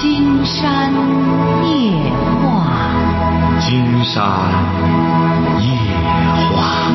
[0.00, 0.90] 金山
[1.68, 1.92] 夜
[2.40, 4.24] 话，金山
[5.60, 5.68] 夜
[6.56, 6.90] 话。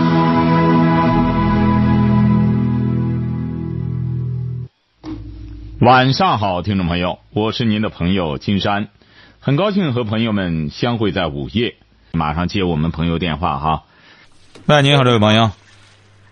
[5.82, 8.88] 晚上好，听众朋友，我是您的朋友金山，
[9.40, 11.76] 很高兴和朋友们相会在午夜。
[12.12, 13.84] 马上接我们朋友电话哈。
[14.66, 15.52] 喂，你好，这位朋友。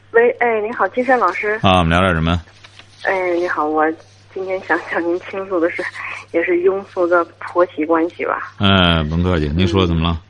[0.09, 1.59] 喂，哎，你好，金山老师。
[1.61, 2.41] 啊，我们聊点什么？
[3.03, 3.85] 哎，你好，我
[4.33, 5.83] 今天想向您倾诉的是，
[6.31, 8.53] 也是庸俗的婆媳关系吧。
[8.59, 10.21] 嗯，甭客气，您说怎么了？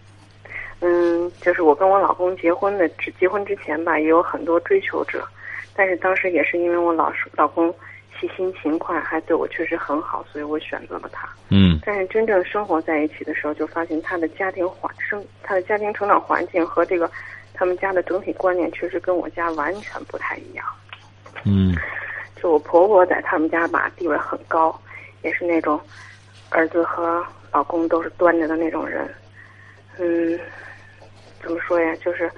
[0.81, 2.89] 嗯，就是我跟我老公结婚的，
[3.19, 5.25] 结婚之前吧，也有很多追求者，
[5.73, 7.73] 但是当时也是因为我老老公
[8.19, 11.29] 细心勤快，还对我确实很好，所以我选择了他。
[11.49, 17.09] 嗯但是真正生活在一起的时候，就发现他的家庭环生，他的家庭成长环境和这个
[17.53, 20.65] 他们家的整体观念，确实跟我家完全不太一样。
[21.45, 21.73] 嗯
[22.43, 24.77] 就我婆婆在他们家吧，地位很高，
[25.21, 25.79] 也是那种
[26.49, 29.09] 儿子和老公都是端着的那种人。
[29.97, 30.37] 嗯，
[31.41, 31.95] 怎么说呀？
[32.03, 32.29] 就是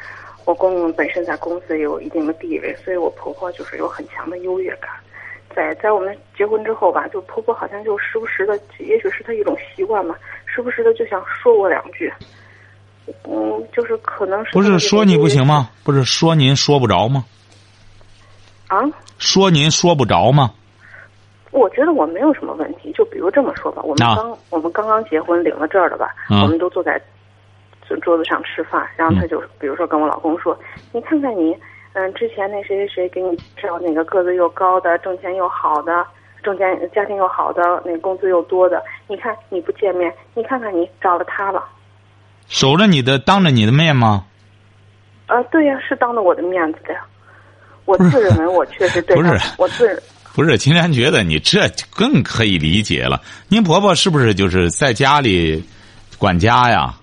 [0.45, 4.91] 我公公本身在公司也有一定的地位，所以我婆婆就是有很强的优越感。
[5.55, 12.13] 在在我们结婚之后吧，就婆婆好像就时不时的，也许是她一种习惯吧，时不时的就想说我两句。
[13.23, 15.71] 嗯，就是可能是不是说你不行吗？
[15.83, 17.25] 不是说您说不着吗？
[18.67, 18.81] 啊？
[19.17, 20.51] 说您说不着吗？
[21.51, 27.01] 我觉得我没有什么问题，就比如这么说吧，我们啊刚、我们刚刚结婚领了证儿了吧，嗯我们都坐在
[27.87, 30.57] 桌桌子上吃饭，然后他就、比如说跟我老公说，
[30.91, 31.55] 你看看你，
[31.93, 36.05] 嗯，之前那谁谁谁给你介绍那个个子又高的，挣钱又好的，
[36.43, 41.63] 挣钱家庭又好的，那工资又多的，你看你不见面，你看看你找了他了，
[42.47, 44.25] 守着你的，当着你的面吗？
[45.27, 47.05] 啊，对呀、是当着我的面子的呀，
[47.85, 50.03] 我自认为我确实对他不是，我自。
[50.33, 53.21] 不是，秦然觉得你这更可以理解了。
[53.47, 55.63] 您婆婆是不是就是在家里
[56.17, 56.93] 管家呀？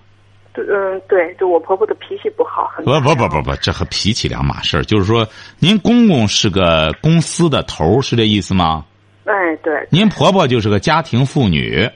[0.53, 4.83] 对，嗯，对，就我婆婆的脾气不好，很不不不不不，这和脾气两码事儿。
[4.83, 5.27] 就是说，
[5.57, 8.85] 您公公是个公司的头儿，是这意思吗？
[9.25, 9.33] 哎，
[9.63, 11.89] 对，您婆婆就是个家庭妇女。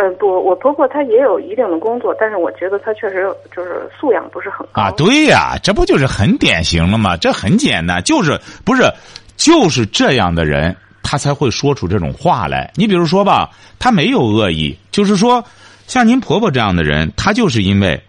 [0.00, 7.18] 嗯，不，我婆婆她也有一定的工作，但是我觉得她确实就是素养不是很高啊，对呀，这不就是很典型了吗？
[7.18, 8.90] 这很简单，就是不是
[9.36, 12.72] 就是这样的人，他才会说出这种话来。
[12.76, 15.44] 你比如说吧，他没有恶意，就是说，
[15.86, 18.02] 像您婆婆这样的人，她就是因为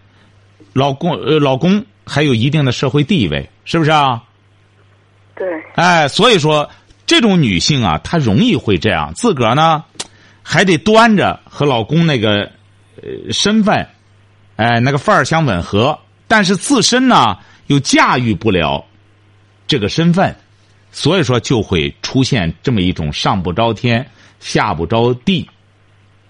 [0.72, 4.22] 老公呃老公还有一定的社会地位，是不是啊？
[5.34, 6.70] 对，哎，所以说
[7.04, 9.84] 这种女性啊，她容易会这样，自个儿呢
[10.42, 12.50] 还得端着和老公那个
[12.96, 13.86] 呃身份，
[14.56, 17.36] 哎那个范儿相吻合，但是自身呢
[17.68, 18.84] 又驾驭不了
[19.66, 20.34] 这个身份，
[20.90, 24.06] 所以说就会出现这么一种上不着天
[24.40, 25.48] 下不着地，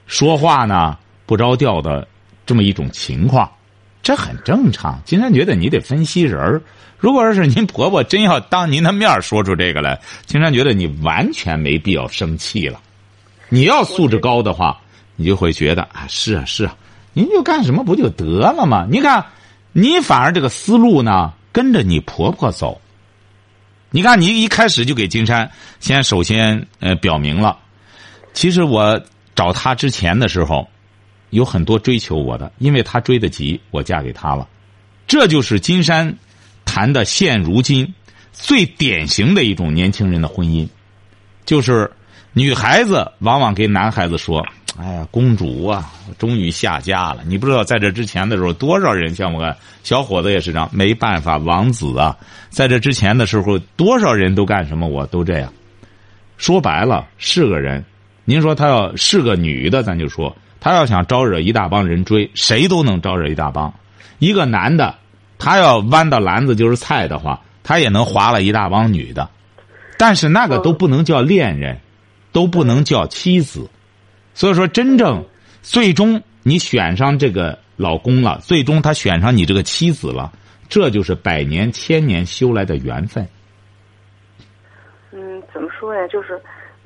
[0.07, 2.07] 说话呢不着调的
[2.45, 3.51] 这么一种情况，
[4.03, 5.01] 这很正常。
[5.05, 6.63] 金山觉得你得分析人儿。
[6.99, 12.81] 如果要是您婆婆真要当您的面说出这个来，金山觉得你完全没必要生气了。
[13.53, 14.81] 你要素质高的话，
[15.15, 16.75] 你就会觉得啊，是啊是啊，
[17.13, 18.87] 您就干什么不就得了吗？
[18.91, 19.27] 你看，
[19.73, 22.81] 你反而这个思路呢，跟着你婆婆走。
[23.91, 27.59] 你看，你一开始就给金山先首先呃表明了，
[28.33, 28.99] 其实我
[29.35, 30.67] 找他之前的时候，
[31.29, 34.49] 有很多追求我的，因为他追得急，我嫁给他了。
[35.07, 36.17] 这就是金山
[36.65, 37.93] 谈的现如今
[38.33, 40.67] 最典型的一种年轻人的婚姻，
[41.45, 41.93] 就是
[42.35, 44.43] 女孩子往往给男孩子说
[44.81, 52.17] ：“哎呀，公主啊，终于下嫁了。”你不知道在这之前的时候，多少人像我看小伙子也是这样，没办法，王子啊，
[52.49, 55.53] 在这之前的时候，多少人都干什么，我都这样。
[56.39, 57.85] 说白了，是个人。
[58.25, 63.73] 您说他要是个女的，咱就说他要想招惹一大帮人追，谁都能招惹一大帮。
[64.21, 64.95] 一个男的，
[65.39, 69.29] 他要弯到篮子就是菜的话，他也能划了一大帮女的。
[69.99, 71.79] 但是那个都不能叫恋人，
[72.33, 73.69] 都不能叫妻子。
[74.35, 75.25] 所以说，真正
[75.63, 80.33] 最终你选上这个老公了，最终他选上你这个妻子了，
[80.69, 83.29] 这就是百年千年修来的缘分。
[85.11, 86.09] 嗯，怎么说呀？
[86.09, 86.41] 就是，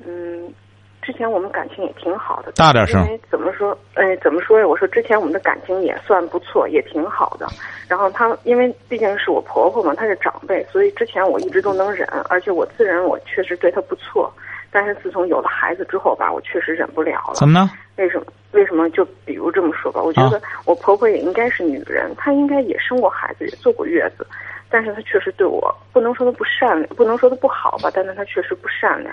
[0.05, 0.53] 嗯，
[1.01, 2.51] 之前我们感情也挺好的。
[2.51, 3.77] 大点声因为怎么说？
[3.93, 4.67] 哎，怎么说呀？
[4.67, 7.47] 我说之前我们的感情也算不错，也挺好的。
[7.87, 14.29] 然后她，因为毕竟是我婆婆嘛，她是长辈，所以之前我一直都能忍，而且我自认我确实对她不错。
[14.77, 17.33] 但是自从有了孩子之后吧，我确实忍不了了。
[17.33, 17.71] 怎么呢？
[17.95, 18.27] 为什么？
[18.51, 18.87] 为什么？
[18.91, 24.27] 就比如这么说吧，我觉得我婆婆也应该是女人，她应该也生过孩子，也坐过月子，
[24.69, 29.11] 但是她确实对我不能说她不善良，不能说她不好吧，但是她确实不善良。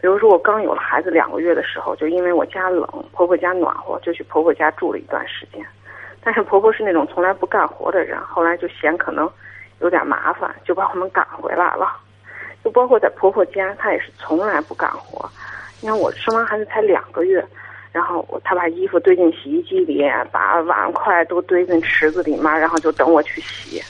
[0.00, 5.62] 比如说我刚有了孩子两个月的时候，就因为我家冷，婆婆家暖和，就去婆婆家住了一段时间。
[6.24, 9.30] 但是婆婆是那种从来不干活的人，后来就嫌可能
[9.80, 11.98] 有点麻烦，就把我们赶回来了。
[12.66, 15.30] 就包括在婆婆家，她也是从来不干活。
[15.80, 17.40] 你看我生完孩子才两个月，
[17.92, 20.02] 然后她把衣服堆进洗衣机里，
[20.32, 23.80] 把碗筷都堆进池子里面，然后就等我去洗。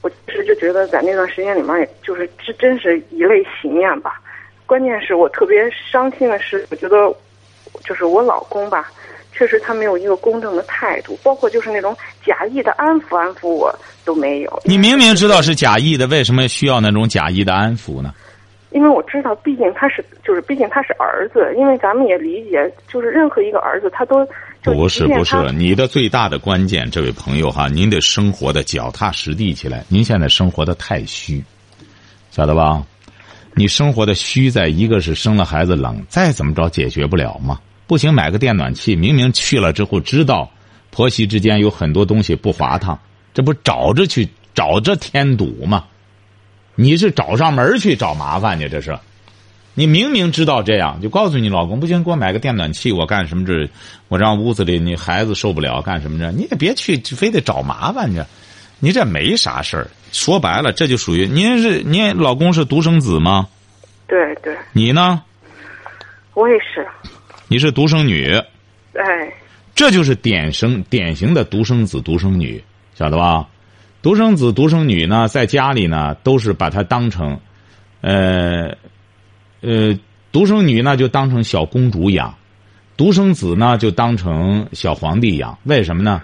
[0.00, 4.20] 我其实就觉得在那段时间里面，也就是这真是一泪洗面吧。
[4.64, 7.12] 关键是我特别伤心的是，我觉得
[7.82, 8.92] 就是我老公吧。
[9.36, 11.94] 确实，他没有一个公正的态度，包括就是那种
[12.24, 13.74] 假意的安抚安抚我
[14.04, 14.62] 都没有。
[14.64, 18.14] 你明明知道是假意的，为什么需要那种假意的安抚呢？
[18.70, 21.54] 因为我知道，毕竟他是，就是毕竟他是儿子。
[21.56, 24.26] 因为咱们也理解，就是任何一个儿子，他都
[24.62, 29.84] 不是不是你的最大的关键，这位朋友哈，您得生活的脚踏实地起来。
[29.88, 31.42] 您现在生活的太虚，
[32.30, 32.82] 晓得吧？
[33.54, 37.58] 你生活的虚，在一个是生了孩子冷，再怎么着解决不了吗？
[37.86, 38.96] 不行，买个电暖气。
[38.96, 40.50] 明明去了之后知道，
[40.90, 42.98] 婆媳之间有很多东西不滑烫，
[43.32, 45.84] 这不找着去找着添堵吗？
[46.74, 48.98] 你是找上门去找麻烦去，这是。
[49.74, 53.68] 你明明知道这样，就告诉你老公不行，给我买个电暖气，我干什么这？
[54.08, 56.32] 我让屋子里你孩子受不了，干什么着？
[56.32, 58.22] 你也别去，非得找麻烦去。
[58.78, 59.90] 你这没啥事儿。
[60.12, 63.46] 说白了，这就属于您是您老公是独生子吗？
[64.06, 64.56] 对对。
[64.72, 65.22] 你呢？
[66.34, 66.86] 我也是。
[67.48, 68.32] 你是独生女，
[68.94, 69.32] 哎，
[69.72, 72.62] 这就是典型典型的独生子独生女，
[72.94, 73.46] 晓得吧？
[74.02, 77.38] 独生子独生女呢，在家里呢，都是把她当成，
[78.00, 78.76] 呃，
[79.60, 79.96] 呃，
[80.32, 82.34] 独生女呢就当成小公主养，
[82.96, 85.56] 独生子呢就当成小皇帝养。
[85.64, 86.22] 为什么呢？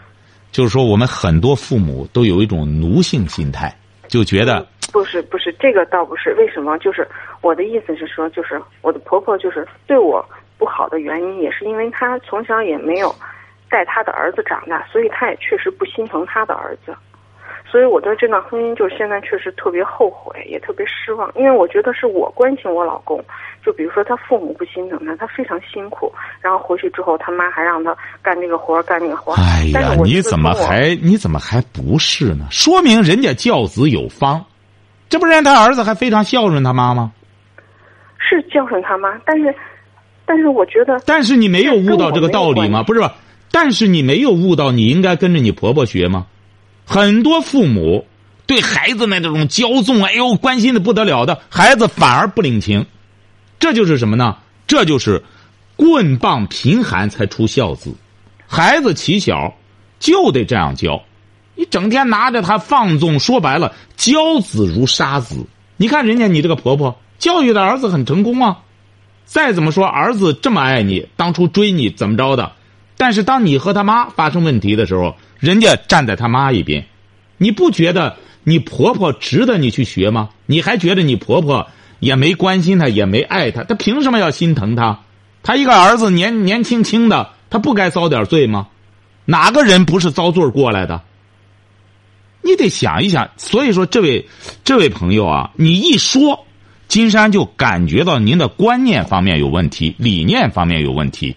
[0.51, 3.73] 就是说，我们很多父母都有一种奴性心态，
[4.09, 6.35] 就觉得不是不是这个倒不是。
[6.35, 6.77] 为什么？
[6.79, 7.09] 就是
[7.41, 10.25] 我的意思是说，就是我的婆婆就是对我。
[10.63, 13.13] 不好的原因也是因为他从小也没有
[13.69, 16.95] 带他的儿子长大，所以他也确实不心疼他的儿子。
[17.69, 21.29] 所以我对这段婚姻就是现在确实特别后悔，也特别失望。
[21.35, 23.21] 因为我觉得是我关心我老公，
[23.65, 27.93] 就比如说他父母不心疼他，他非常辛苦，然后回去之后他妈还让他
[28.23, 32.47] 干这个活干那个活哎呀，你怎么还你怎么还不是呢？
[32.53, 34.45] 说明人家教子有方，
[35.09, 37.11] 这不然他儿子还非常孝顺他妈吗？
[38.19, 39.53] 是孝顺他妈，但是。
[40.33, 42.83] 但是我觉得，但是你没有悟到这个道理吗？
[42.83, 43.17] 不是吧？
[43.51, 46.25] 但是你没有悟到，你应该跟着你婆婆学吗？
[46.87, 48.07] 很多父母
[48.47, 52.87] 对孩子们这种骄纵，哎呦，关心的不得了的，孩子反而不领情，
[53.59, 54.39] 这就是什么呢？
[54.67, 55.23] 这就是
[55.77, 57.93] 棍棒贫寒才出孝子，
[58.47, 59.55] 孩子起小
[59.99, 61.03] 就得这样教，
[61.57, 65.45] 你整天拿着他放纵，说白了，教子如杀子。
[65.77, 68.61] 你看人家你这个婆婆教育的儿子很成功啊。
[69.25, 72.53] 再怎么说，儿子这么爱你，当初追你怎么着的？
[72.97, 76.87] 但是当你和他妈发生问题的时候，人家站在他妈一边，
[77.39, 80.29] 你不觉得你婆婆值得你去学吗？
[80.47, 81.67] 你还觉得你婆婆
[81.99, 85.01] 也没关心他，也没爱他，他凭什么要心疼他？
[85.43, 88.69] 他一个儿子年年轻轻的，他不该遭点罪吗？
[89.25, 91.01] 哪个人不是遭罪过来的？
[92.43, 93.31] 你得想一想。
[93.37, 94.29] 所以说，这位
[94.63, 96.47] 这位朋友啊，你一说。
[96.93, 101.35] 金山就感觉到您的观念方面有问题，理念方面有问题，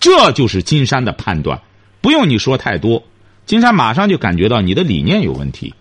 [0.00, 1.60] 这就是金山的判断，
[2.00, 3.04] 不用你说太多，
[3.46, 5.72] 金山马上就感觉到你的理念有问题。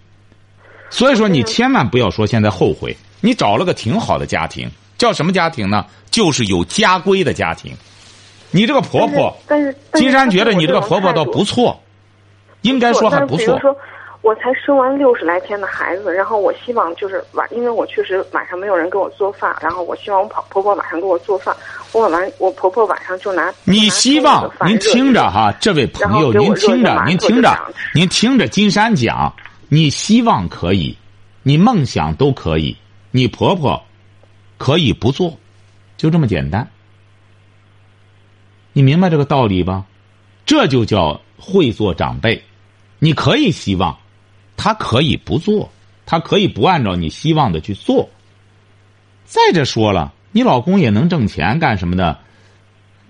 [0.92, 5.88] 所以说，你千万不要说现在后悔，你找了个挺好的家庭，叫什么家庭呢？
[6.12, 7.74] 就是有家规的家庭。
[8.52, 11.82] 你这个婆婆，但是金山觉得你这个婆婆倒不错，
[12.62, 13.60] 应该说还不错。
[14.22, 21.56] 我才生完六十来天的孩子，然后我希望就是晚，因为我确实晚上没有人给我做饭，然后我希望我婆婆婆晚上给我做饭，
[21.92, 23.52] 我晚我婆婆晚上就拿。
[23.64, 29.34] 你希望您听着哈，这位朋友，您听着，您听着，您听着，金山讲，
[29.70, 30.96] 你希望可以，
[31.42, 32.78] 你梦想都可以，
[33.10, 33.84] 你婆婆
[34.60, 35.36] 可以不做，
[35.98, 36.70] 就这么简单。
[38.74, 39.84] 你明白这个道理吧？
[40.46, 42.44] 这就叫会做长辈，
[43.00, 43.98] 你可以希望。
[44.64, 45.72] 他可以不做，
[46.06, 48.08] 他可以不按照你希望的去做。
[49.26, 52.20] 再者说了，你老公也能挣钱干什么的？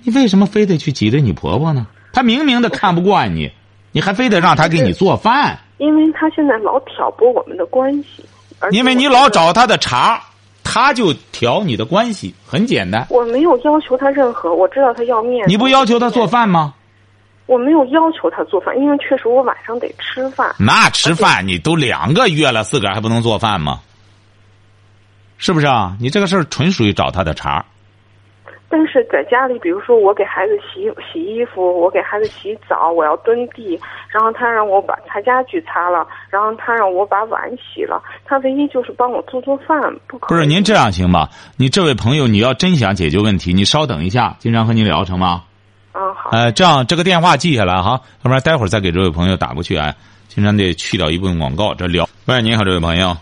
[0.02, 1.88] 你为什么非得去挤兑你婆婆呢？
[2.14, 3.52] 他明明的看不惯你，
[3.92, 5.60] 你还非得让他给你做饭？
[5.78, 8.24] 因为他现在老挑拨我们的关系。
[8.72, 10.22] 因为你老找他的茬，
[10.64, 13.06] 他就挑你的关系，很简单。
[13.10, 15.52] 我没有要求他任何，我知道他要面子。
[15.52, 16.76] 你不要求他做饭吗？
[17.52, 20.56] 我没有要求他做饭，因为确实我晚上得吃饭。
[20.58, 23.82] 那吃饭你都两个月了，自个儿还不能做饭吗？
[25.38, 25.98] 是不是啊？
[26.00, 27.66] 你这个事儿纯属于找他的茬。
[28.70, 33.78] 但是在家里，比如说我给孩子洗洗衣服，我给孩子洗澡，我要蹲地，
[34.08, 39.78] 然后他让我把他家具擦了，然后他让我把碗洗了，他唯一就是帮我做做饭，
[40.08, 41.28] 不可不是您这样行吗？
[41.58, 45.44] 你这位朋友，你要真想解决问题，你稍等一下，经常和您聊成吗？
[45.94, 46.30] 嗯，好。
[46.32, 49.94] 呃，这样这个电话记下来哈，要不然待会儿再给这位朋友打过去啊。
[50.28, 52.08] 经常得去掉一部分广告，这聊。
[52.26, 53.18] 喂，您好，这位朋友。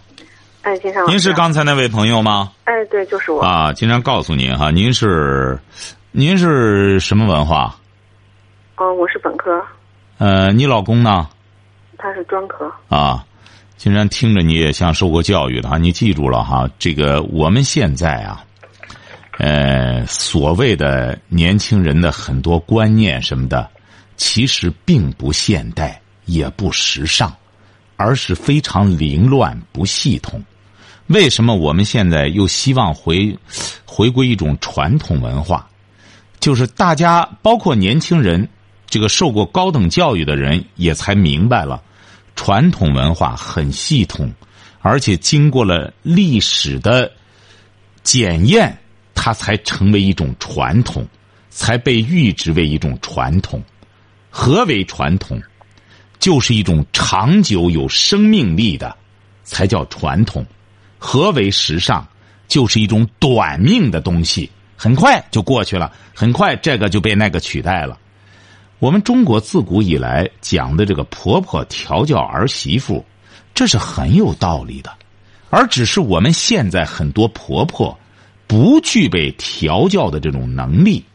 [0.62, 2.52] 哎，先生您是刚才那位朋友吗？
[2.66, 3.42] 哎，对，就是我。
[3.42, 5.58] 啊，经常告诉您哈，您是，
[6.12, 7.76] 您是什么文化？
[8.76, 9.60] 哦，我是本科。
[10.20, 11.28] 呃，你老公呢？
[11.98, 12.72] 他是专科。
[12.90, 13.26] 啊，
[13.78, 18.44] 竟然听着你也像受过教育的哈，你记住了哈，这个我们现在啊，
[19.40, 23.70] 呃，所谓的年轻人的很多观念什么的，
[24.18, 27.34] 其实并不现代，也不时尚，
[27.96, 30.44] 而是非常凌乱不系统。
[31.08, 33.34] 为什么我们现在又希望回
[33.86, 35.66] 回归一种传统文化？
[36.42, 38.46] 就是大家包括年轻人，
[38.88, 41.82] 这个受过高等教育的人也才明白了，
[42.36, 44.30] 传统文化很系统，
[44.82, 47.10] 而且经过了历史的
[48.04, 48.78] 检验，
[49.22, 51.06] 它才成为一种传统，
[51.50, 53.62] 才被誉之为一种传统。
[54.30, 55.38] 何为传统？
[56.20, 58.96] 就是一种长久有生命力的，
[59.44, 60.46] 才叫传统。
[60.98, 62.08] 何为时尚？
[62.48, 68.00] 就是一种短命的东西，很快就过去了，很快这个就被那个取代了。
[68.80, 73.06] 我们中国自古以来讲的这个婆婆调教儿媳妇，
[73.54, 74.90] 这是很有道理的，
[75.50, 78.00] 而只是我们现在很多婆婆
[78.50, 81.06] 不具备调教的这种能力。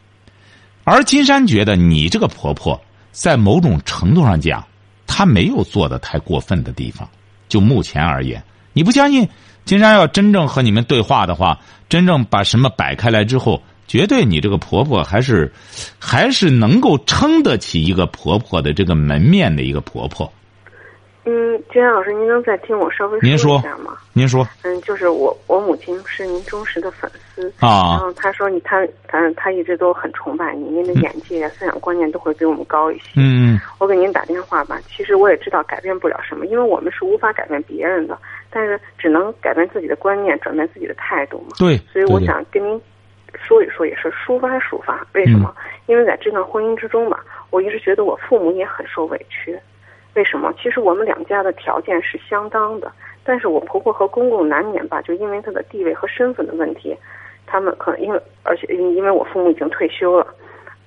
[0.85, 2.79] 而金山觉得你这个婆婆
[3.11, 4.65] 在某种程度上讲，
[5.05, 7.07] 她没有做的太过分的地方。
[7.49, 9.27] 就目前而言，你不相信？
[9.65, 15.51] 金山要真正和你们对话的话，真正把什么摆开来之后，绝对你这个婆婆还是，
[15.99, 20.31] 还是能够撑得起一个婆婆的这个门面的一个婆婆。
[21.25, 23.97] 嗯，金山老师，您能再听我稍微您说一下吗？
[24.13, 24.47] 您说。
[24.61, 27.91] 嗯，就是我，我母亲是您忠实的粉丝啊。
[27.91, 33.11] 然后他说你，她，她，她一直都很崇拜你，您的眼界、思想观念都会比我们高一些。
[33.17, 33.59] 嗯。
[33.77, 38.17] 我给您打电话吧，其实我也知道改变不了什么，因为我们是无法改变别人的，
[38.49, 41.55] 但是只能改变自己的观念，转变自己的态度嘛。
[41.59, 41.77] 对。
[41.91, 42.81] 所以我想跟您
[43.35, 45.05] 说一说，也是抒发抒发。
[45.13, 45.53] 为什么？
[45.87, 49.57] 因为在这段婚姻之中吧，我一直觉得我父母也很受委屈。
[50.13, 50.53] 为什么？
[50.61, 52.89] 其实我们两家的条件是相当的，
[53.25, 56.95] 但是我婆婆和公公难免吧，就因为她的地位和身份的问题，
[57.45, 60.27] 他们可能因为而且因为我父母已经退休了，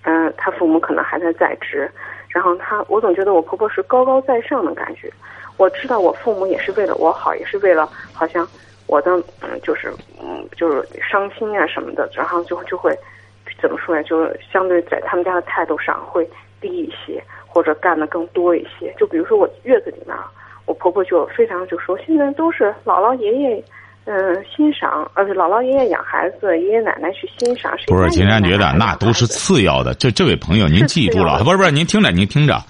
[0.02, 1.90] 嗯，他父母可能还在在职，
[2.28, 5.12] 然后他我总觉得我婆婆是高高在上的感觉。
[5.56, 8.46] 我知道我父母也是为了我好，也是为了好像
[8.86, 12.96] 我的嗯就是嗯就是伤心啊什么的，然后就就会
[13.60, 14.02] 怎么说呀？
[14.02, 16.28] 就是相对在他们家的态度上会
[16.60, 17.22] 低一些。
[17.50, 20.14] 或者干的更多一些，就比如说我月子里面，
[20.66, 23.64] 我婆婆就非常就说，现在都是姥姥爷爷，
[24.10, 27.70] 嗯，欣赏，而且姥姥爷爷养孩子，爷爷奶奶去欣赏。
[27.88, 29.92] 不是，金山觉得那都是次要的。
[29.92, 32.64] 这这位朋友，您记住了，不是不是，您听着，您听着，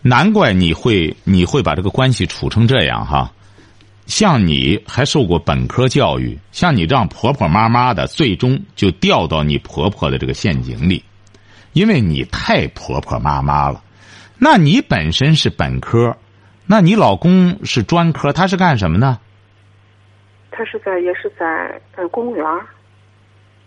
[0.00, 3.30] 难怪你会你会把这个关系处成这样哈。
[4.06, 11.04] 像你还受过本科教育，像你这样婆婆妈妈的，最终就掉到你婆婆的这个陷阱里，
[11.74, 13.82] 因为你太婆婆妈妈了。
[14.38, 16.16] 那你本身是本科，
[16.64, 19.18] 那你老公是专科，他是干什么的？
[20.52, 22.46] 他是在也是在呃公务员。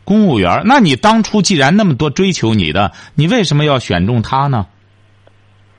[0.06, 4.68] 公务员，那你当初既然那么多追求你的，你为什么要选中他呢？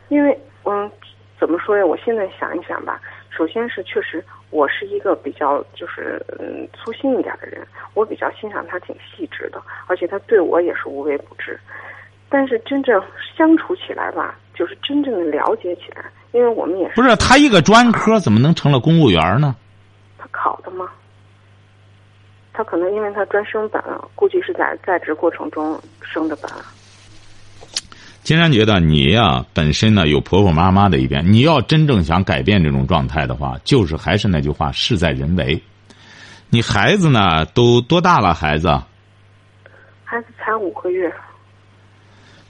[0.08, 0.90] 因为嗯，
[1.38, 1.86] 怎么说呀？
[1.86, 11.58] 我现在想一想吧，首先是确实我是一个比较就是嗯粗心一点的人，我比较欣赏他挺细致的，而且他对我也是无微不至。
[12.28, 13.00] 但是真正
[13.36, 19.54] 相处起来吧，就是真正的了解起来，因为我们也是不是他一个专科怎么能成了公务员呢？
[20.26, 20.86] 他考的吗？
[22.52, 23.82] 他可能因为他专升本，
[24.14, 26.50] 估计是在在职过程中升的本。
[28.22, 35.62] 金山觉得你呀，本身呢有婆婆妈妈的一边，你要真正想改变这种状态的话，就是还是那句话，事在人为。
[36.48, 38.32] 你孩子呢都多大了？
[38.32, 38.68] 孩子？
[40.02, 41.12] 孩子才五个月。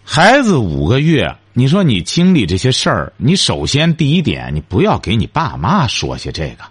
[0.04, 6.64] 孩子五个月，你说你经历这些事儿，你首先第一点，你不要给你爸妈说些这个。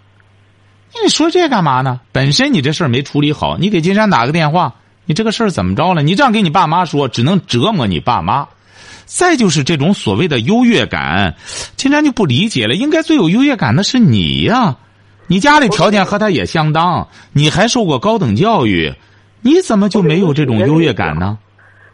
[1.03, 1.99] 你说这干嘛呢？
[2.11, 4.73] 本身你这事儿没处理好，你给金山打个电话，
[5.05, 6.01] 你这个事儿怎么着了？
[6.01, 8.47] 你这样给你爸妈说，只能折磨你爸妈。
[9.05, 11.35] 再就是这种所谓的优越感，
[11.75, 12.73] 金山就不理解了。
[12.73, 14.77] 应该最有优越感的是你呀，
[15.27, 18.91] 你家里条件和他也相当，你还受过高等教育，
[19.41, 21.37] 你怎么就没有这种优越感呢？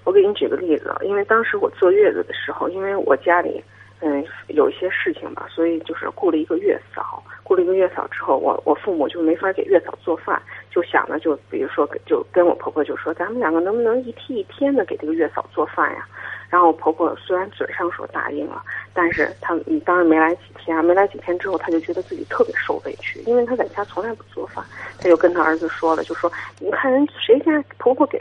[0.05, 3.61] 我给你举个例子，因为当时我坐月子的时候，因为我家里
[3.99, 7.21] 嗯有一些事情吧，所以就是雇了一个月嫂。
[7.51, 10.41] 雇了一个月嫂之后，我我父母就没法给月嫂做饭，
[10.73, 16.07] 就想着就比如说就跟我婆婆就说，咱们两个能不能一天一天的给这个月嫂做饭呀？
[16.49, 18.61] 然后我婆婆虽然嘴上说答应了，
[18.93, 24.63] 但是她你当然没来几天啊，没来几天之后，她就觉得自己特别受委屈，因为她在家从来不做饭，
[24.97, 28.17] 她就跟她儿子说了，就说你看人谁家婆婆给，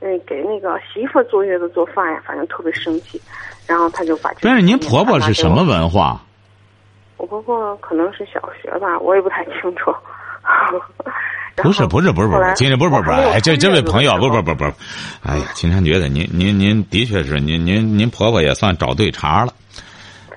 [0.00, 3.18] 嗯给那个媳妇坐月子做饭呀，反正特别生气，
[3.66, 6.20] 然后她就把但是您婆婆是什么文化？
[7.24, 9.90] 我婆婆可能是小学吧，我也不太清楚。
[11.56, 14.64] 不是不是不是不是，今天不是不是不是，哎，这这位朋友不不不不，
[15.22, 19.54] 哎呀，金山觉得您您您的确是您您您婆婆也算找对茬了。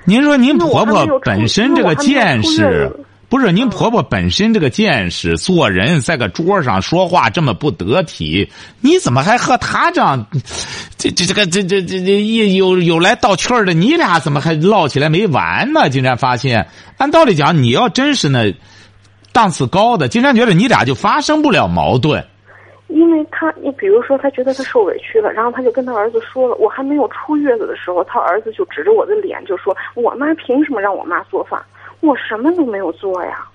[0.05, 2.89] 您说您婆婆本身这个见识，
[3.29, 8.49] 不是您婆婆本身这个见识，做人在个桌上说话这么不得体，
[8.81, 10.25] 你怎么还和她这样？
[10.97, 15.89] 这这这个这这这这有有来道趣儿的，你俩怎么还唠起来没完呢？
[15.89, 16.67] 竟然发现，
[16.97, 18.53] 按道理讲，你要真是那。
[19.33, 22.25] 档次高的，竟然觉得你俩就发生不了矛盾，
[22.87, 31.61] 因为他，你比如说，他觉得他受委屈了，然后他就跟他儿子说了，我还没有出月子的时候，他儿子就指着我的脸就说，我妈凭什么让我妈做饭？
[31.99, 33.45] 我什么都没有做呀，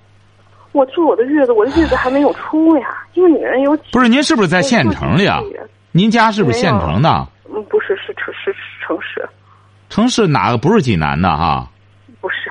[0.72, 5.40] 我做我的月子，我的月子还没有出呀，因为女人有不是您是不是在县城里啊？
[5.92, 7.26] 您家是不是县城的？
[7.54, 9.28] 嗯，不是，是城是城市，
[9.88, 11.68] 城市哪个不是济南的哈？
[12.20, 12.50] 不是，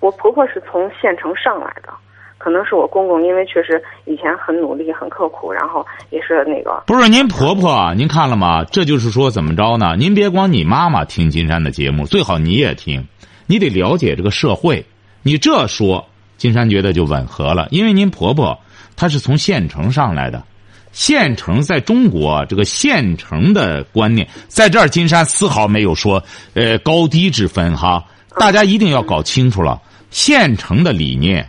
[0.00, 1.92] 我婆婆是从县城上来的。
[2.36, 6.82] 可能是我公公，因为确实以前很努力、很刻苦，然后也是那个。
[6.86, 8.62] 不是您婆婆，您看了吗？
[8.64, 9.96] 这就是说怎么着呢？
[9.96, 13.08] 您别光你妈妈听金山的节目，最好你也听，
[13.46, 14.84] 你得了解这个社会。
[15.24, 18.56] 你这说，金山觉得就吻合了，因为您婆婆
[18.94, 20.44] 她是从县城上来的，
[20.92, 28.04] 县城在中国这个县城的观念，在这儿金山丝毫没有说呃高低之分哈，
[28.38, 31.48] 大家一定要搞清楚了，县城的理念。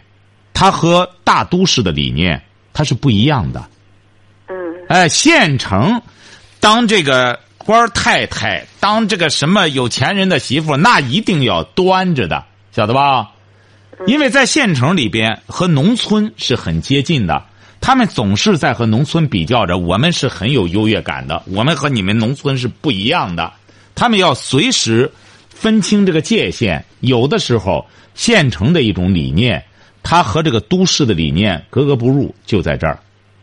[0.58, 3.62] 它和大都市的理念，它是不一样的。
[4.48, 4.56] 嗯。
[4.88, 6.02] 哎，县城，
[6.62, 13.32] 当这个官太太，当这个什么有钱人的媳妇，那一定要端着的，晓得吧？
[14.08, 17.44] 因为在县城里边和农村是很接近的，
[17.82, 23.52] 他们总是在和农村比较着，我们是很有优越感的，我们和你们农村是不一样的。
[23.96, 25.12] 他们要随时
[25.50, 29.64] 分清这个界限，有的时候县城的一种理念。
[30.08, 33.00] 它和这个都市的理念格格不入，就在这儿，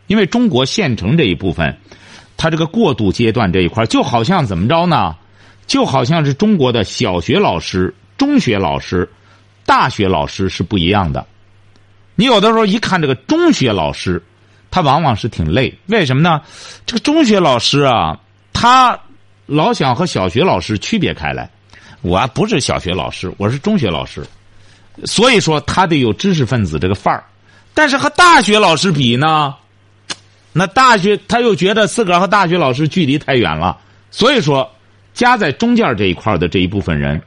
[0.07, 1.77] 因为中国县城这一部分，
[2.37, 5.13] 它这个过渡阶段这一块，就好像怎么着呢？
[5.67, 9.09] 就好像是中国的小学老师、中学老师、
[9.65, 11.25] 大学老师是不一样的。
[12.15, 14.21] 你有的时候一看这个中学老师，
[14.69, 16.41] 他往往是挺累，为什么呢？
[16.85, 18.19] 这个中学老师啊，
[18.53, 18.99] 他
[19.45, 21.49] 老想和小学老师区别开来。
[22.01, 24.25] 我不是小学老师，我是中学老师。
[25.05, 27.23] 所以说，他得有知识分子这个范儿，
[27.73, 29.55] 但是和大学老师比呢，
[30.51, 33.79] 那大学他又觉得自个儿和大学老师距离太远了。
[34.11, 34.69] 所以说，
[35.13, 37.19] 夹在中间这一块的这一部分人，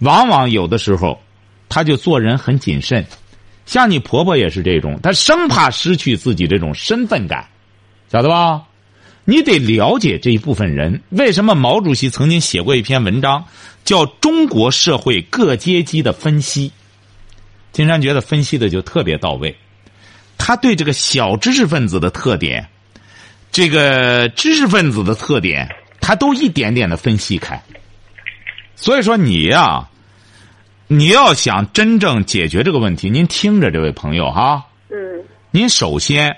[0.00, 1.18] 往往有的时候，
[1.70, 3.06] 他就做人很谨慎。
[3.64, 7.48] 像你婆婆也是这种，她生怕失去自己这种身份感，
[8.12, 8.64] 晓得吧？
[9.24, 11.02] 你得了解这一部分人。
[11.10, 13.44] 为什么毛主席曾经写过一篇文章，
[13.84, 16.68] 叫《中国社会各阶级的分析》？
[17.70, 19.56] 金山觉得分析的就特别到位，
[20.36, 22.68] 他对这个小知识分子的特点，
[23.52, 25.68] 这个知识分子的特点，
[26.00, 27.62] 他都一点点的分析开。
[28.74, 29.88] 所以说你呀，
[30.92, 35.22] 你要想真正解决这个问题，您听着，这位朋友哈，嗯，
[35.52, 36.36] 您首先，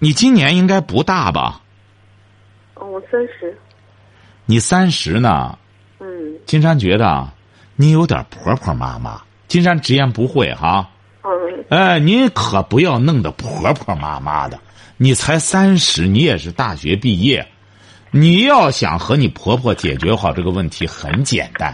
[0.00, 1.60] 你今年应该不大吧？
[2.74, 3.56] 哦，我三十。
[4.46, 5.56] 你三十呢？
[6.00, 6.08] 嗯。
[6.44, 7.30] 金山觉得
[7.76, 9.22] 你有点婆婆妈妈。
[9.46, 10.90] 金山直言不讳哈，
[11.22, 11.30] 嗯
[11.68, 14.58] 哎，您可不要弄得婆婆妈妈的。
[14.96, 17.46] 你才三十，你也是大学毕业，
[18.10, 21.72] 你要想和你婆婆解决好这个问题，很简单。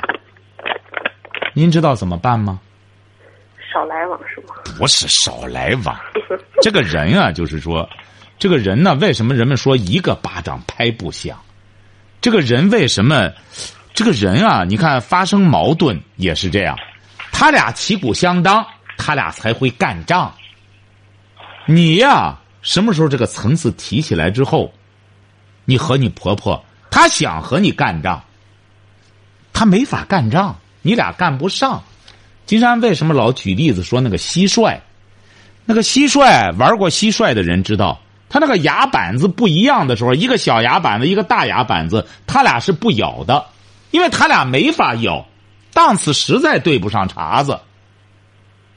[1.59, 2.61] 您知道怎么办吗？
[3.73, 4.55] 少来往是吗？
[4.79, 5.99] 不是少来往，
[6.61, 7.89] 这个人啊，就是说，
[8.39, 11.41] 这个人呢，为什么人们说一个巴掌拍不响？
[12.21, 13.33] 这个人为什么？
[13.95, 16.79] 这个人啊，你看发生矛盾也是这样。
[17.33, 18.63] 他俩旗鼓相当，
[18.99, 20.35] 他俩才会干仗。
[21.65, 24.71] 你呀，什么时候这个层次提起来之后，
[25.65, 28.23] 你和你婆婆，她想和你干仗，
[29.55, 30.55] 她没法干仗，
[30.87, 31.83] 你俩干不上。
[32.47, 34.79] 金山为什么老举例子说那个蟋蟀？
[35.65, 43.47] 那个蟋蟀玩过蟋蟀的人知道，它那个牙板子不一样的时候，一个小牙板子，一个大牙板子，它俩是不咬的，
[43.91, 45.27] 因为它俩没法咬，
[45.73, 47.59] 档次实在对不上茬子。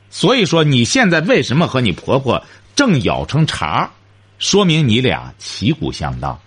[0.10, 2.44] 所以说，你现在为什么和你婆婆
[2.76, 3.92] 正咬成茬，
[4.40, 6.40] 说明你俩旗鼓相当。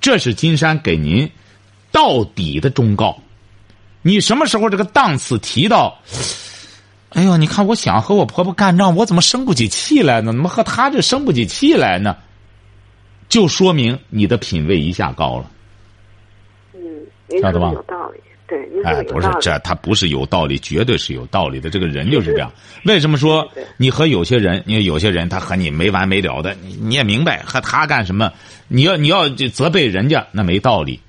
[0.00, 1.28] 这是金山给您
[1.90, 3.18] 到底的忠告。
[4.06, 5.98] 你什么时候这个档次提到？
[7.08, 10.32] 哎呦，你看，我想和我婆婆干仗，我怎么生不起气来呢？
[10.32, 12.16] 怎么和她这生不起气来呢？
[13.28, 15.50] 就说明你的品位一下高了。
[16.74, 16.80] 嗯，
[17.30, 18.20] 知道吧有道理。
[18.46, 21.70] 对，哎，不是，这他不是有道理，绝对是有道理的。
[21.70, 22.52] 这个人就是这样。
[22.84, 28.30] 为什么说你和有些人，你有些人他和你没完没了的，你你也明白和他干什么？
[28.68, 31.00] 你要你要责备人家，那没道理。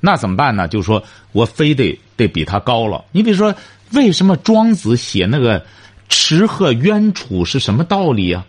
[0.00, 0.66] 那怎么办呢？
[0.66, 3.04] 就说我非得得比他高了。
[3.10, 3.52] 你比如说。
[3.92, 5.66] 为什么庄子写那个
[6.08, 8.46] 池鹤渊楚是什么道理啊？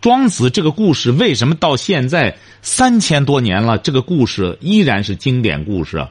[0.00, 6.04] 庄子这个故事为什么到现在三千多年了，这个故事依然是经典故事？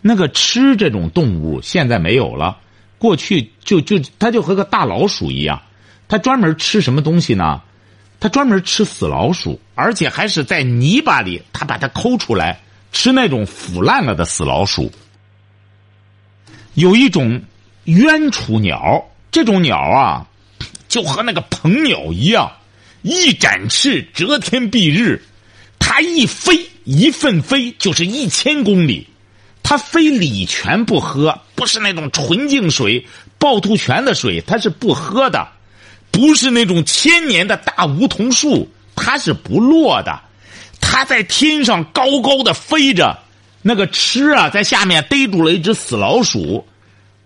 [0.00, 2.56] 那个吃这种动物现在没有了，
[2.96, 5.60] 过去就就它就和个大老鼠一样，
[6.08, 7.60] 它专门吃什么东西呢？
[8.18, 12.58] 它专门吃死老鼠，而且还是在泥巴里，它把它抠出来
[12.92, 14.90] 吃那种腐烂了的死老鼠。
[16.74, 17.42] 有一种。
[17.84, 20.26] 冤雏鸟这种鸟啊，
[20.88, 22.50] 就和那个鹏鸟一样，
[23.02, 25.22] 一展翅遮天蔽日。
[25.78, 29.06] 它一飞一奋飞就是一千公里。
[29.62, 33.06] 它非礼泉不喝，不是那种纯净水、
[33.38, 35.46] 趵突泉的水，它是不喝的。
[36.10, 40.18] 不是那种千年的大梧桐树，它是不落的。
[40.80, 43.23] 它在天上高高的飞着，
[43.66, 46.68] 那个吃啊，在下面逮住了一只死老鼠。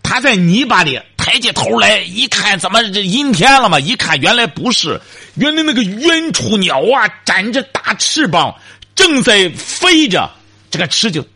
[0.04, 3.80] 他在泥巴里抬起头来一看，怎么这阴天了嘛？
[3.80, 5.00] 一看原来不是，
[5.34, 8.54] 原来那个冤雏鸟啊，展着大翅膀，
[8.94, 10.30] 正在飞着。
[10.70, 11.26] 这个吃就，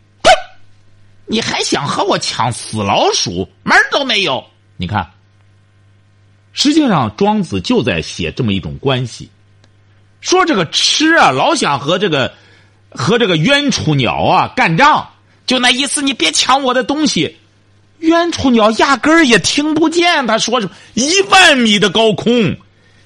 [1.25, 3.47] 你还想和我抢死老鼠？
[3.63, 4.43] 门都没有！
[4.77, 5.11] 你看，
[6.53, 9.29] 实际上庄子就在写这么一种关系，
[10.21, 12.33] 说这个吃啊，老想和这个
[12.95, 15.07] 和这个冤雏鸟啊干仗，
[15.45, 17.37] 就那意思，你别抢我的东西。
[17.99, 20.73] 冤雏鸟压根儿也听不见他说什么。
[20.93, 22.57] 一万米的高空，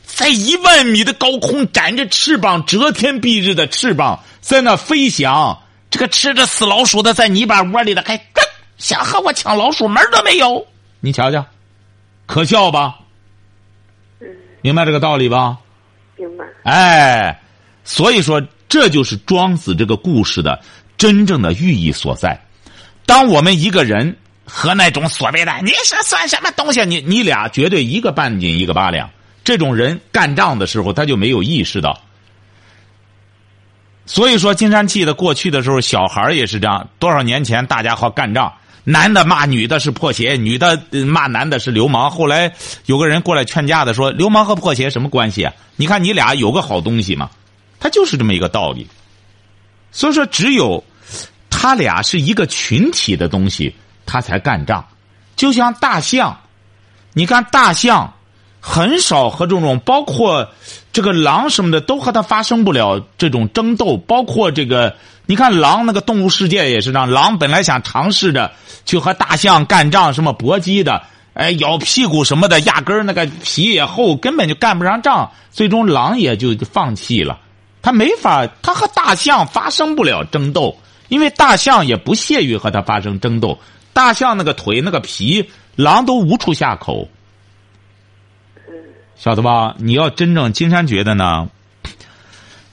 [0.05, 5.59] 在一万米的高空展着翅膀，遮天蔽日的翅膀在那飞翔。
[5.89, 8.19] 这个吃着死老鼠的在泥巴窝里的还
[8.77, 10.65] 想和我抢老鼠，门都没有。
[10.99, 11.45] 你瞧瞧，
[12.25, 12.95] 可笑吧？
[14.61, 15.57] 明白这个道理吧？
[16.17, 16.43] 明白。
[16.63, 17.39] 哎，
[17.83, 20.61] 所以说这就是庄子这个故事的
[20.97, 22.39] 真正的寓意所在。
[23.05, 24.15] 当我们一个人。
[24.49, 26.85] 和那种所谓的你是算什么东西？
[26.85, 29.09] 你你俩绝对一个半斤一个八两。
[29.43, 31.99] 这种人干仗的时候，他就没有意识到。
[34.05, 36.87] 所以说，金山记得过去的时候，小孩也是这样。
[36.97, 38.53] 多少年前，大家好干仗，
[38.85, 42.09] 男的骂女的是破鞋，女的骂男的是流氓。
[42.09, 42.53] 后来
[42.85, 45.53] 有个人过来劝架的说：“流氓和破鞋什么关系啊？
[45.75, 47.29] 你看你俩有个好东西吗？”
[47.79, 48.87] 他就是这么一个道理。
[49.91, 50.83] 所以说，只有
[51.49, 53.73] 他俩是一个群体的东西。
[54.09, 54.87] 他才干仗，
[55.35, 56.39] 就像大象，
[57.11, 58.13] 你看大象
[58.61, 60.49] 很少和这种包括
[60.93, 63.97] 这个狼什么的都和他发生不了这种争斗。
[63.97, 68.49] 包括这个，你看狼那个动物世界也是这样，狼本来想尝试着
[68.85, 75.29] 去和大象干仗，什么搏击的，哎，咬屁股什么的，压根儿那个皮也厚，根本就干不上仗。
[75.51, 77.37] 最终狼也就放弃了，
[77.87, 80.75] 他没法，他和大象发生不了争斗，
[81.07, 83.57] 因为大象也不屑于和他发生争斗。
[83.93, 87.07] 大象那个腿那个皮，狼都无处下口，
[89.15, 89.73] 晓得吧？
[89.77, 91.49] 你要真正金山觉得呢，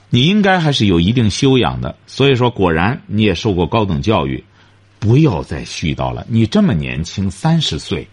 [0.09, 1.95] 你应该还是有一定修养的。
[2.07, 4.43] 所以说，果然你也受过高等教育，
[4.99, 6.25] 不要再絮叨了。
[6.27, 8.05] 你这么年轻，三十岁，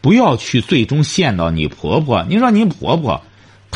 [0.00, 2.24] 不要去最终陷到你婆婆。
[2.28, 3.20] 你说你婆婆，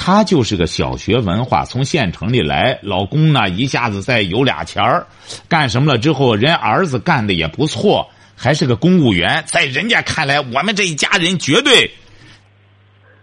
[0.00, 5.04] 她就是个小学文化，从县城里来，老公呢一下子再有俩钱儿，
[5.48, 8.08] 干什么了之后，人儿子干的也不错。
[8.36, 11.90] 还是个公务员，在人家看来，我们这一家人绝对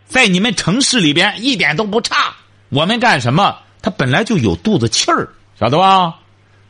[0.05, 2.35] 在你们城市里边一点都不差。
[2.67, 3.55] 我们干什么？
[3.81, 6.15] 他本来就有肚子气儿，晓得吧？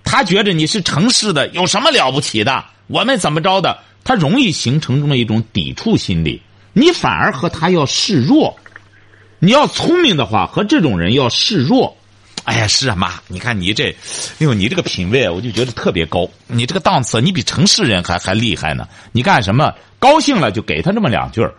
[0.03, 2.63] 他觉着你是城市的，有什么了不起的？
[2.85, 3.79] 我们怎么着的？
[4.03, 6.39] 他容易形成这么一种抵触心理。
[6.73, 8.55] 你反而和他要示弱。
[9.45, 11.95] 你要聪明的话，和这种人要示弱。
[12.45, 13.95] 哎呀，是啊，妈，你看你这，哎
[14.39, 16.27] 呦，你这个品味，我就觉得特别高。
[16.47, 18.88] 你这个档次，你比城市人还还厉害呢。
[19.12, 19.71] 你干什么？
[19.99, 21.53] 高兴了就给他这么两句儿。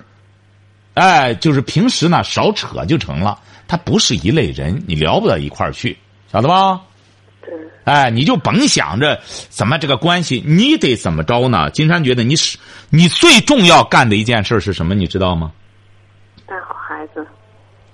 [0.95, 3.39] 哎，就是平时呢少扯就成了。
[3.69, 5.97] 他不是一类人，你聊不到一块儿去，
[6.33, 6.81] 晓得吧？
[7.41, 7.53] 对，
[7.85, 11.71] 哎，你就甭想着怎么这个关系，你得怎么着呢？
[11.71, 12.59] 金山觉得你是
[12.91, 14.93] 你最重要干的一件事是什么？
[14.93, 15.53] 你知道吗？
[16.47, 17.27] 带好孩子，不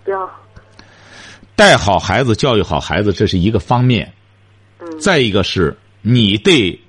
[0.07, 0.31] 要，
[1.55, 4.13] 带好孩子，教育好孩子，这是一个方面。
[5.01, 6.81] 再一个是你得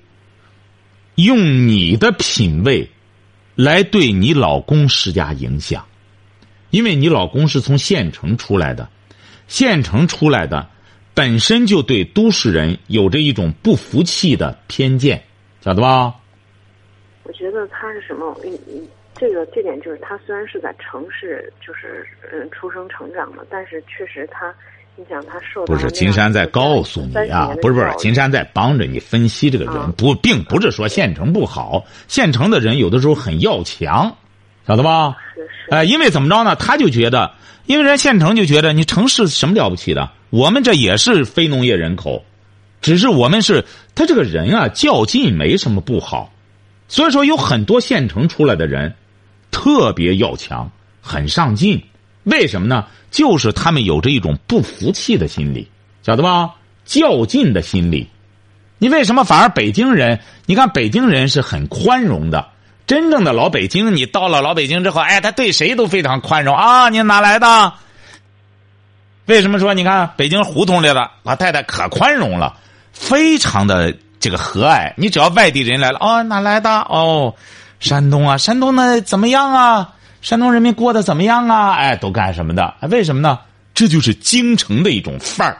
[1.14, 2.90] 用你的品味
[3.54, 5.86] 来对你老公施加影响，
[6.70, 8.88] 因为你老公是从县城出来的，
[9.46, 10.68] 县城出来的
[11.14, 15.22] 本身就对都市人有着一种不服气的偏见，
[15.60, 16.14] 晓得吧？
[17.22, 18.36] 我觉得他是什么？
[19.24, 24.54] 这个这点就是他虽然是在城市，就是嗯出生成长的，但是确实他，
[24.96, 34.14] 你想他受到不是金山在告诉你啊，不是不是，金山在帮着你分析这个人，不，并不是说县城不好，县城的人有的时候很要强，
[34.66, 35.16] 晓得吧？
[35.34, 36.54] 是是，哎，因为怎么着呢？
[36.54, 37.32] 他就觉得，
[37.64, 42.22] 因为人县城就觉得你城市什么了不起的，我们这也是非农业人口，
[42.82, 46.30] 只是我们是他这个人啊较劲没什么不好，
[46.88, 48.94] 所以说有很多县城出来的人
[49.54, 50.68] 特别要强，
[51.00, 51.80] 很上进，
[52.24, 52.86] 为什么呢？
[53.12, 55.70] 就是他们有着一种不服气的心理，
[56.02, 56.50] 晓得吧？
[56.84, 58.08] 较劲的心理。
[58.78, 60.18] 你为什么反而北京人？
[60.46, 62.48] 你看北京人是很宽容的。
[62.88, 66.88] 真正的老北京，你到了老北京之后，哎，他对谁都非常宽容啊！
[66.88, 67.72] 你哪来的？
[69.26, 72.58] 为什么说你看北京胡同里的老太太可宽容了，
[72.92, 74.92] 非常的这个和蔼。
[74.96, 76.80] 你只要外地人来了，哦，哪来的？
[76.80, 77.34] 哦，
[77.80, 79.94] 山东啊，山东那怎么样啊？
[80.22, 81.72] 山东人民过得怎么样啊？
[81.74, 82.74] 哎，都干什么的？
[82.90, 83.38] 为什么呢？
[83.74, 85.58] 这就是京城的一种范儿，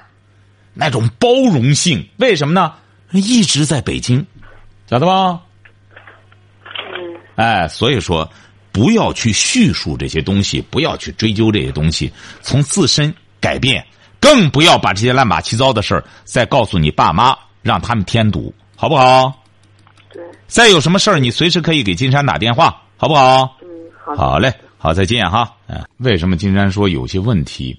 [0.72, 2.09] 那种包容性。
[2.16, 2.72] 为什么呢？
[3.11, 4.24] 一直在北京，
[4.88, 5.40] 晓得吧？
[6.64, 8.31] 嗯哎，所以说，
[8.72, 13.85] 不要去叙述这些东西，不要去追究这些东西，从自身改变，
[14.20, 19.43] 更不要把这些乱八七糟的事儿再告诉你爸妈，让他们添堵，好不好？
[20.46, 23.57] 对，再有什么事儿，你随时可以给金山打电话，好不好？
[23.62, 23.68] 嗯
[24.04, 25.50] 好好嘞，好，再见哈。
[25.66, 27.74] 嗯，为什么金山说有些问题，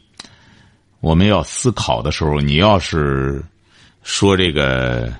[1.00, 3.44] 我们要思考的时候，你要是
[4.02, 5.14] 说这个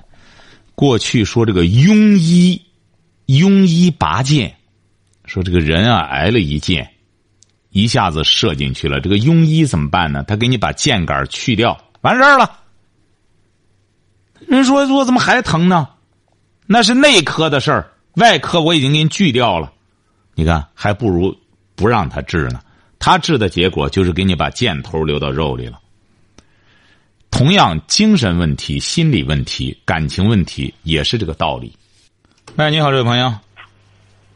[0.74, 2.60] 过去说这个庸医，
[3.26, 4.52] 庸医拔剑，
[5.26, 6.90] 说这个人啊挨了一剑，
[7.70, 10.24] 一下子射进去了，这个庸医怎么办呢？
[10.24, 12.60] 他给你把剑杆去掉，完事儿了。
[14.48, 15.88] 人说我怎么还疼呢？
[16.66, 19.72] 那是内科的事儿，外科我已经给你锯掉了。
[20.34, 21.34] 你看，还不如
[21.74, 22.60] 不让他治呢。
[22.98, 25.78] 他治的结果就是给你把箭头留到肉里了。
[27.30, 31.72] 同样，精神问题、心理问题、感情问题也是这个道理。
[32.56, 33.32] 喂，你好，这位朋友。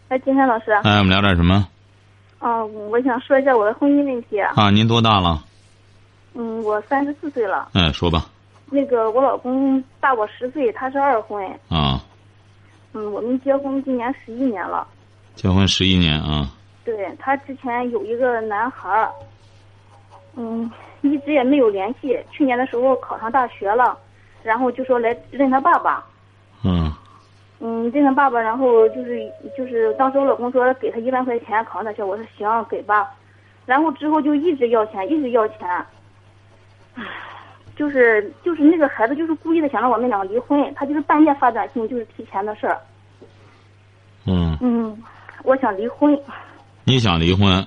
[0.09, 1.67] 哎，金山老师，哎，我们聊点什么？
[2.39, 4.39] 啊，我想说一下我的婚姻问题。
[4.41, 5.43] 啊，您多大了？
[6.35, 7.71] 嗯，我三十四岁了。
[7.73, 8.27] 哎，说吧。
[8.71, 11.45] 那个，我老公大我十岁，他是二婚。
[11.69, 12.05] 啊，
[12.93, 14.87] 嗯，我们结婚今年十一年了。
[15.35, 16.51] 结婚十一年啊。
[16.85, 19.13] 对他之前有一个男孩儿，
[20.35, 20.71] 嗯，
[21.03, 22.19] 一直也没有联系。
[22.33, 23.97] 去年的时候考上大学了，
[24.43, 26.05] 然后就说来认他爸爸。
[26.65, 26.93] 嗯
[27.61, 33.09] 嗯，认他爸爸，然后就是就是当时我老公说给他一万块钱考上大学，我说行给吧。
[33.67, 35.69] 然后之后就一直要钱，一直要钱。
[36.95, 37.05] 唉，
[37.81, 42.79] 就是就是那个孩子就是故意的想让我们两个离婚，他就是半夜发短信，就是提钱的事儿。
[44.27, 45.03] 嗯，嗯，
[45.45, 46.15] 我想离婚。
[46.85, 47.67] 你想离婚？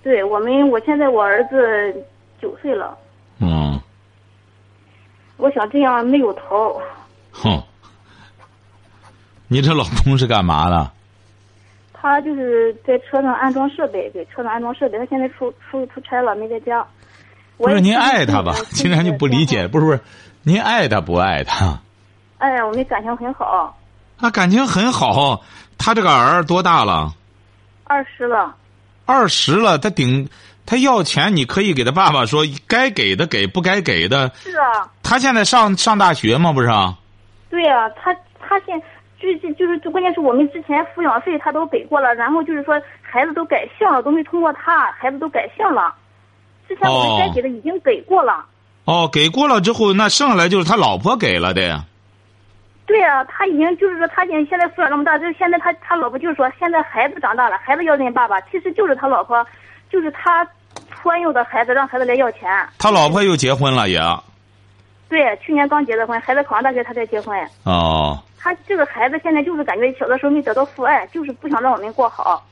[0.00, 2.06] 对我们，我现在我儿子
[2.40, 2.96] 九岁了，
[3.40, 3.80] 嗯，
[5.38, 6.80] 我想这样没有头。
[7.32, 7.60] 哼。
[9.48, 10.88] 你这老公是干嘛的？
[11.92, 14.96] 他就是在车上安装设备，给车上安装设备。
[14.96, 16.86] 他现在出出出差了，没在家。
[17.62, 18.54] 不是您爱他吧？
[18.70, 20.00] 竟然 就不理解，不是不是，
[20.42, 21.78] 您爱他不爱他？
[22.38, 23.76] 哎，我们感情很好，
[24.18, 25.42] 啊，感情很好。
[25.78, 27.12] 他这个儿多大了？
[27.84, 28.54] 二十了。
[29.06, 30.28] 二十了，他顶
[30.66, 34.30] 他要钱，你可以给他爸爸说，该给的给，不该给的。
[34.34, 36.52] 是啊，他现在上上大学吗？
[36.52, 36.98] 不是啊？
[37.50, 38.80] 对呀、他他现
[39.20, 45.94] 最近就是就关键是我们之前抚养费他都给过了，然后就是说孩子都改姓了，都没通过他，孩子都改姓了。
[46.74, 48.44] 之前我们该给的已经给过了。
[48.84, 51.84] 哦，给过了之后，那剩下来就是他老婆给了的呀。
[52.86, 59.46] 对呀、他已经就是说他现现在抚养那么大，就是现在他他老婆就是说现在孩子长大了，孩子要认爸爸，其实就是他老婆，
[59.90, 60.46] 就是他
[60.90, 62.50] 托幼的孩子让孩子来要钱。
[62.78, 64.00] 他老婆又结婚了也。
[65.08, 67.38] 对，去年刚结的婚，孩子考上大学他才结婚。
[67.64, 72.44] 哦，他这个孩子现在就是感觉小的时候没得到父爱，就是不想让我们过好。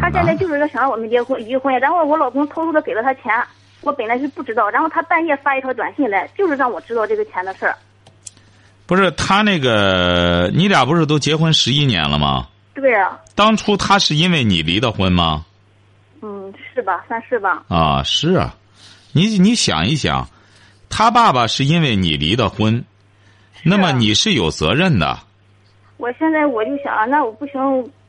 [0.00, 3.32] 他现在就是说想让我们离婚离婚，然后我老公偷偷的给了他钱，
[3.80, 7.76] 我本来是不知道，然后他半夜发一条短信来，就是让我知道这个钱的事儿。
[8.86, 12.48] 不是他那个，你俩不是都结婚十一年了吗？
[12.74, 15.44] 对啊，当初他是因为你离的婚吗？
[16.20, 17.04] 嗯，是吧？
[17.08, 17.64] 算是吧。
[17.68, 18.54] 啊，是啊，
[19.12, 20.28] 你你想一想，
[20.90, 22.84] 他爸爸是因为你离的婚，
[23.64, 25.18] 那么你是有责任的。
[25.96, 27.60] 我现在我就想，那我不行，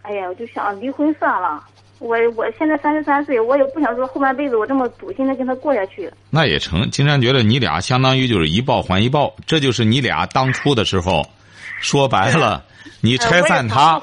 [0.01, 1.63] 哎呀，我就想离婚算了。
[2.03, 6.11] 我我现在三十三岁，我也不想说后半辈子我这么赌心的跟他过下去。
[6.29, 11.25] 那也成，金山觉得你俩相当于就是一报还一报，这就是你俩当初的时候，
[11.79, 12.61] 说白了，
[12.99, 14.01] 你拆散他，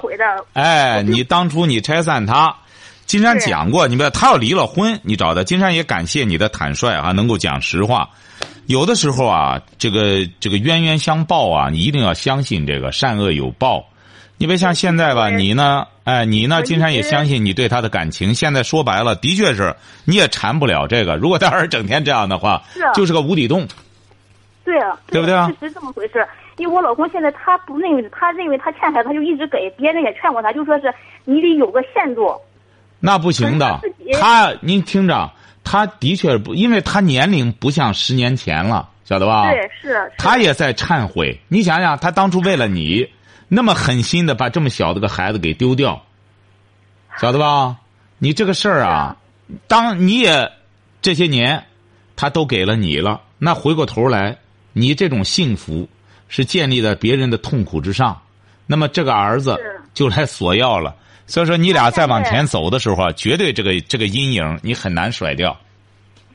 [0.55, 2.57] 哎，你当初你拆散他，
[3.05, 8.09] 金山讲过，你别他要离了婚，你找他，金山也感谢你的坦率啊，能够讲实话。
[8.65, 13.85] 有的时候啊，这个这个冤冤相报啊，你一定要相信这个善恶有报。
[14.41, 15.87] 你别像现在吧，你呢？
[16.05, 16.63] 哎，你呢？
[16.63, 18.35] 金山也相信你对他的感情。
[18.35, 19.77] 现在说白了，的确是
[20.07, 21.15] 你也缠不了这个。
[21.17, 22.63] 如果他要是整天这样的话，
[22.97, 23.69] 就是个无底洞。
[24.65, 25.53] 对啊，对不对啊？
[25.61, 26.27] 确实这么回事。
[26.57, 29.69] 因为我老公现在他不认为，他认为他欠他，他就一直给。
[29.77, 30.91] 别人也劝过他，就说是
[31.27, 32.35] 你得有个限度。
[32.99, 33.79] 那不行的。
[34.19, 35.31] 他，您听着，
[35.63, 39.51] 他的确不，因为他年龄不像十年前了，晓得吧？
[39.51, 40.11] 对，是。
[40.17, 41.39] 他也在忏悔。
[41.49, 43.07] 你想想，他当初为了你。
[43.53, 46.01] 那么狠心的把这么小的个孩子给丢掉，
[47.21, 47.77] 晓得吧？
[48.19, 49.17] 你这个事儿啊，
[49.67, 50.53] 当你也
[51.03, 51.67] 这些年，
[52.15, 54.39] 他都给了你了，那回过头来，
[54.73, 55.89] 你这种幸福
[56.29, 58.23] 是建立在别人的痛苦之上，
[58.67, 59.59] 那么这个儿子
[59.95, 60.95] 就来索要了。
[61.27, 65.59] 所以说，你俩再往前走的时候啊，绝对这个这个阴影你很难甩掉。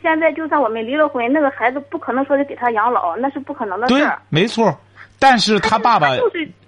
[0.01, 3.97] 现在就算我们离了婚，那个孩子不可能说是给他养老，那是不可能的事儿。
[3.97, 4.78] 对，没错。
[5.17, 6.10] 但是他爸爸。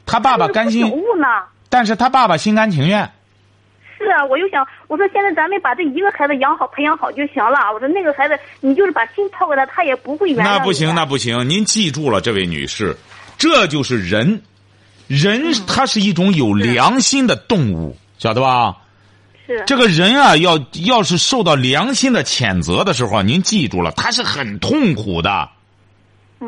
[0.08, 0.92] 他爸爸甘心，
[1.70, 3.12] 但是他爸爸心甘情愿。
[3.98, 7.60] 是啊，我又想，我说现在咱们把这一个孩子养好、培养好就行了。
[7.74, 12.96] 我说那个孩子，你就是把心掏给他，他也不会原谅那不行，那不行，您记住了，这位女士，
[13.38, 14.42] 这就是人，
[15.08, 18.76] 人他是一种有良心的动物，晓得吧？
[19.48, 19.64] 是。
[19.66, 25.50] 这个人啊，要要是受到良心的谴责的时候，您记住了，他是很痛苦的，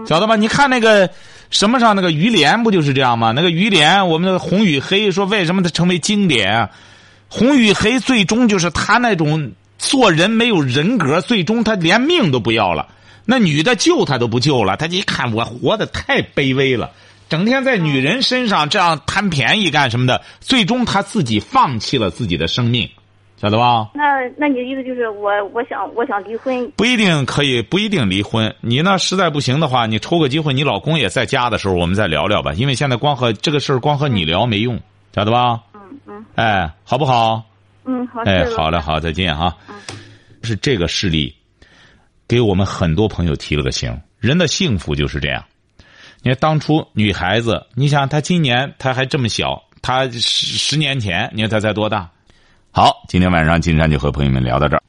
[0.08, 0.36] 晓得吧？
[0.36, 1.10] 你看那个。
[1.52, 3.32] 什么上那个于连不就是这样吗？
[3.36, 6.70] 那个于连，我们的红与黑说为什么他成为经典？
[7.28, 12.90] 红与黑最终就是他那种做人没有人格，最终他连命都不要了。
[13.26, 16.92] 那女的救他都不救了，他一看我活的太卑微了，
[17.30, 22.88] 整天在女人身上这样贪便宜干什么的，最终他自己放弃了自己的生命。
[23.42, 23.90] 晓得吧？
[23.94, 24.04] 那
[24.38, 26.70] 那你的意思就是我我想我想离婚？
[26.72, 28.54] 不一定可以，不一定离婚。
[28.60, 32.52] 你呢，实在不行的话，你抽个机会，你老公也在家的时候，我们再聊聊吧。
[32.52, 34.78] 因为现在光和这个事儿光和你聊没用，
[35.16, 35.62] 晓得吧？
[35.74, 36.26] 嗯嗯。
[36.36, 37.42] 哎，好不好？
[37.86, 38.24] 嗯好。
[38.24, 39.56] 哎，好嘞，好，再见哈。
[39.70, 39.76] 嗯。
[40.44, 41.34] 是这个事例，
[42.28, 43.98] 给我们很多朋友提了个醒。
[44.20, 45.42] 人的幸福就是这样。
[46.22, 52.10] 你看当初女孩子，你想她今年她还这么小，她十十年前，你看她才多大？
[52.72, 54.84] 好，今天晚上金山就和朋友们聊到这儿。